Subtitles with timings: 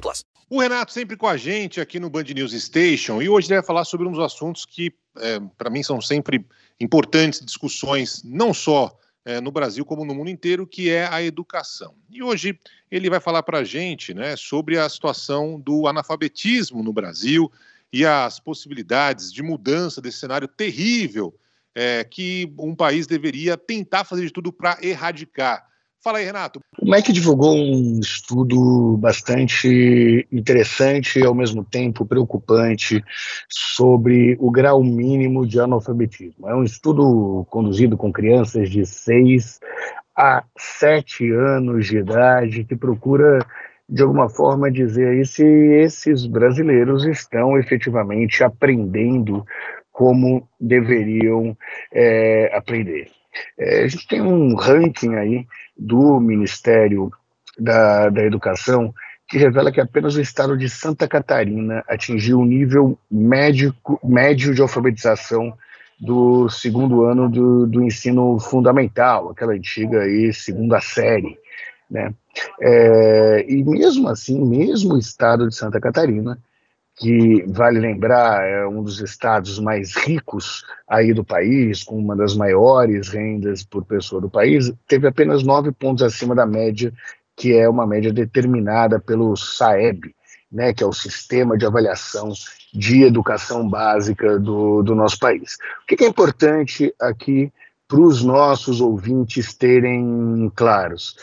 [0.00, 0.24] plus.
[0.48, 3.66] O Renato sempre com a gente aqui no Band News Station e hoje ele vai
[3.66, 6.44] falar sobre um dos assuntos que, é, para mim, são sempre
[6.78, 11.94] importantes discussões, não só é, no Brasil como no mundo inteiro, que é a educação.
[12.10, 12.58] E hoje
[12.90, 17.50] ele vai falar para a gente né, sobre a situação do analfabetismo no Brasil
[17.92, 21.34] e as possibilidades de mudança desse cenário terrível
[21.74, 25.66] é, que um país deveria tentar fazer de tudo para erradicar.
[26.04, 26.60] Fala aí, Renato.
[26.82, 33.02] O MEC divulgou um estudo bastante interessante e, ao mesmo tempo, preocupante
[33.48, 36.46] sobre o grau mínimo de analfabetismo.
[36.46, 39.60] É um estudo conduzido com crianças de 6
[40.14, 43.38] a 7 anos de idade que procura,
[43.88, 49.42] de alguma forma, dizer aí se esses brasileiros estão efetivamente aprendendo
[49.90, 51.56] como deveriam
[51.90, 53.08] é, aprender.
[53.58, 55.46] É, a gente tem um ranking aí
[55.76, 57.10] do Ministério
[57.58, 58.94] da, da Educação
[59.28, 64.60] que revela que apenas o estado de Santa Catarina atingiu o nível médico, médio de
[64.60, 65.56] alfabetização
[65.98, 71.38] do segundo ano do, do ensino fundamental, aquela antiga aí, segunda série.
[71.90, 72.12] Né?
[72.60, 76.38] É, e mesmo assim, mesmo o estado de Santa Catarina
[76.96, 82.36] que vale lembrar é um dos estados mais ricos aí do país, com uma das
[82.36, 86.92] maiores rendas por pessoa do país, teve apenas nove pontos acima da média,
[87.36, 90.14] que é uma média determinada pelo SAEB,
[90.50, 92.32] né, que é o Sistema de Avaliação
[92.72, 95.56] de Educação Básica do, do nosso país.
[95.82, 97.52] O que é importante aqui
[97.88, 101.16] para os nossos ouvintes terem claros?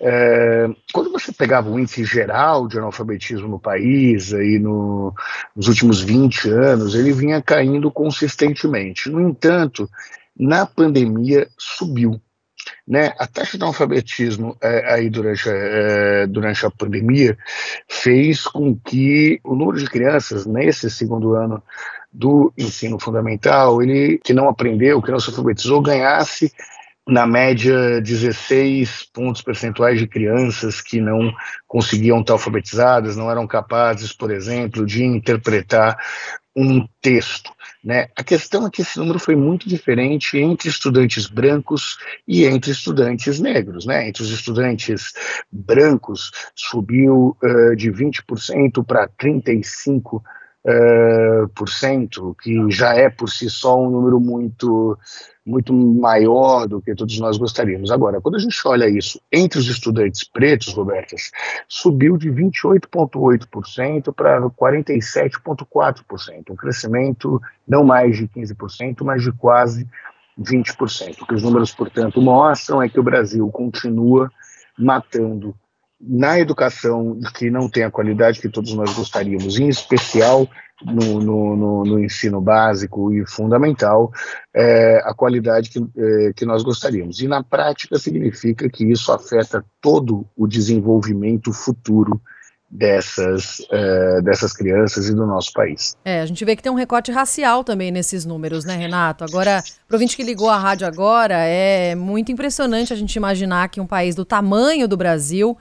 [0.00, 5.12] É, quando você pegava o índice geral de analfabetismo no país, aí no,
[5.56, 9.10] nos últimos 20 anos, ele vinha caindo consistentemente.
[9.10, 9.90] No entanto,
[10.38, 12.20] na pandemia subiu.
[12.86, 13.12] Né?
[13.18, 17.36] A taxa de analfabetismo é, aí durante, é, durante a pandemia
[17.88, 21.62] fez com que o número de crianças nesse segundo ano
[22.12, 26.52] do ensino fundamental, ele que não aprendeu, que não se alfabetizou, ganhasse
[27.08, 31.32] na média, 16 pontos percentuais de crianças que não
[31.66, 35.96] conseguiam estar alfabetizadas, não eram capazes, por exemplo, de interpretar
[36.54, 37.50] um texto.
[37.82, 38.08] Né?
[38.14, 41.96] A questão é que esse número foi muito diferente entre estudantes brancos
[42.26, 43.86] e entre estudantes negros.
[43.86, 44.08] Né?
[44.08, 45.14] Entre os estudantes
[45.50, 50.20] brancos, subiu uh, de 20% para 35%.
[51.54, 54.98] Por cento, que já é por si só um número muito
[55.46, 57.90] muito maior do que todos nós gostaríamos.
[57.90, 61.30] Agora, quando a gente olha isso entre os estudantes pretos, Robertas,
[61.66, 69.88] subiu de 28,8% para 47,4%, um crescimento não mais de 15%, mas de quase
[70.38, 71.22] 20%.
[71.22, 74.30] O que os números, portanto, mostram é que o Brasil continua
[74.78, 75.54] matando
[76.00, 80.48] na educação que não tem a qualidade que todos nós gostaríamos, em especial
[80.84, 84.12] no, no, no, no ensino básico e fundamental,
[84.54, 87.20] é, a qualidade que, é, que nós gostaríamos.
[87.20, 92.20] E na prática significa que isso afeta todo o desenvolvimento futuro
[92.70, 95.96] dessas, uh, dessas crianças e do nosso país.
[96.04, 99.24] É, a gente vê que tem um recorte racial também nesses números, né, Renato?
[99.24, 103.80] Agora, para o que ligou a rádio agora, é muito impressionante a gente imaginar que
[103.80, 105.56] um país do tamanho do Brasil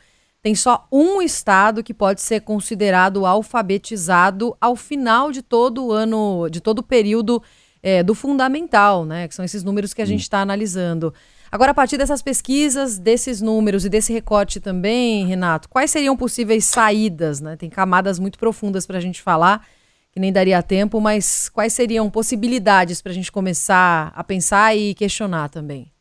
[0.48, 6.48] tem só um estado que pode ser considerado alfabetizado ao final de todo o ano,
[6.50, 7.44] de todo o período
[7.84, 9.28] é, do fundamental, né?
[9.28, 11.14] Que são esses números que a gente está analisando.
[11.52, 16.64] Agora, a partir dessas pesquisas, desses números e desse recorte também, Renato, quais seriam possíveis
[16.64, 17.42] saídas?
[17.42, 17.58] Né?
[17.58, 19.68] Tem camadas muito profundas para a gente falar,
[20.14, 24.96] que nem daria tempo, mas quais seriam possibilidades para a gente começar a pensar e
[24.96, 25.92] questionar também?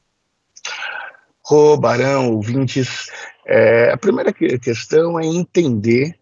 [1.49, 3.09] Rô, Barão, ouvintes,
[3.47, 6.19] é, a primeira questão é entender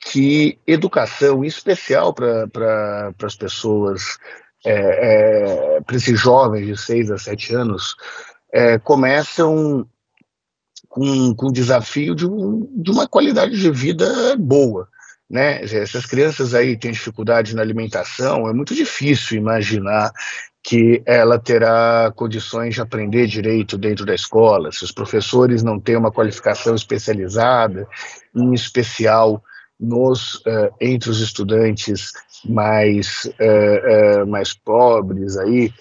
[0.00, 4.18] que educação, em especial para pra, as pessoas,
[4.64, 7.94] é, é, para esses jovens de 6 a 7 anos,
[8.52, 9.86] é, começam
[10.88, 14.88] com, com o desafio de, um, de uma qualidade de vida boa.
[15.28, 15.62] Né?
[15.64, 20.12] Essas crianças aí têm dificuldade na alimentação, é muito difícil imaginar
[20.62, 25.96] que ela terá condições de aprender direito dentro da escola, se os professores não têm
[25.96, 27.86] uma qualificação especializada,
[28.34, 29.42] em especial
[29.78, 32.12] nos uh, entre os estudantes
[32.44, 35.72] mais uh, uh, mais pobres aí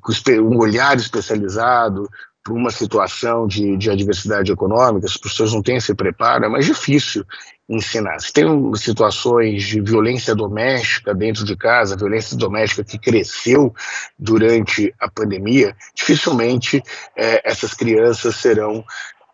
[0.00, 2.08] com um olhar especializado
[2.44, 6.64] para uma situação de, de adversidade econômica, as pessoas não têm esse preparo, é mais
[6.64, 7.26] difícil
[7.68, 8.18] ensinar.
[8.20, 13.74] Se tem situações de violência doméstica dentro de casa, violência doméstica que cresceu
[14.18, 16.82] durante a pandemia, dificilmente
[17.14, 18.84] essas crianças serão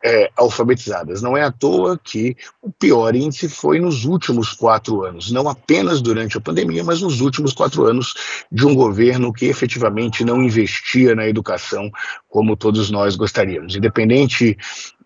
[0.04, 1.22] é, alfabetizadas.
[1.22, 6.02] Não é à toa que o pior índice foi nos últimos quatro anos, não apenas
[6.02, 8.12] durante a pandemia, mas nos últimos quatro anos
[8.52, 11.90] de um governo que efetivamente não investia na educação
[12.28, 13.74] como todos nós gostaríamos.
[13.74, 14.58] Independente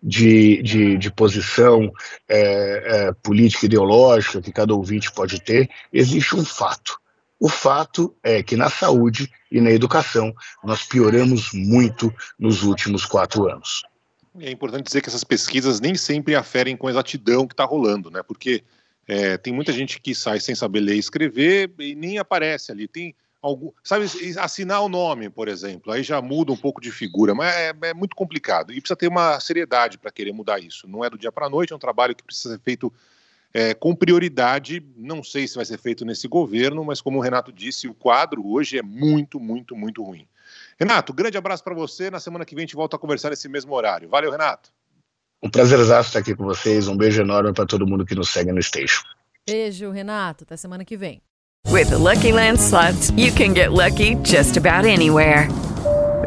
[0.03, 1.89] de, de, de posição
[2.27, 6.99] é, é, política ideológica que cada ouvinte pode ter, existe um fato.
[7.39, 13.49] O fato é que na saúde e na educação nós pioramos muito nos últimos quatro
[13.49, 13.83] anos
[14.41, 18.21] é importante dizer que essas pesquisas nem sempre aferem com exatidão que está rolando, né?
[18.23, 18.63] Porque
[19.07, 22.87] é, tem muita gente que sai sem saber ler e escrever e nem aparece ali.
[22.87, 24.05] Tem algum, sabe,
[24.39, 27.93] assinar o nome, por exemplo, aí já muda um pouco de figura, mas é, é
[27.93, 30.87] muito complicado e precisa ter uma seriedade para querer mudar isso.
[30.87, 32.91] Não é do dia para a noite, é um trabalho que precisa ser feito
[33.53, 34.83] é, com prioridade.
[34.95, 38.45] Não sei se vai ser feito nesse governo, mas como o Renato disse, o quadro
[38.47, 40.27] hoje é muito, muito, muito ruim.
[40.79, 42.09] Renato, grande abraço para você.
[42.09, 44.07] Na semana que vem a gente volta a conversar nesse mesmo horário.
[44.07, 44.71] Valeu, Renato.
[45.43, 46.87] Um prazer estar aqui com vocês.
[46.87, 49.03] Um beijo enorme para todo mundo que nos segue no Station.
[49.45, 50.45] Beijo, Renato.
[50.45, 51.21] Até semana que vem.
[51.67, 55.49] With the Lucky Land slots, you can get lucky just about anywhere.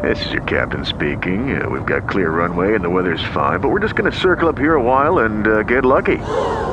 [0.03, 1.59] This is your captain speaking.
[1.59, 4.49] Uh, we've got clear runway and the weather's fine, but we're just going to circle
[4.49, 6.17] up here a while and uh, get lucky.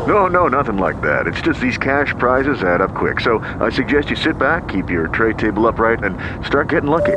[0.07, 1.27] No, no, nothing like that.
[1.27, 3.21] It's just these cash prizes add up quick.
[3.21, 7.17] So I suggest you sit back, keep your tray table upright, and start getting lucky.